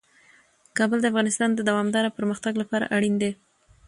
کابل 0.77 0.97
د 1.01 1.05
افغانستان 1.11 1.49
د 1.53 1.59
دوامداره 1.69 2.15
پرمختګ 2.17 2.53
لپاره 2.61 2.89
اړین 2.95 3.15
دي. 3.23 3.31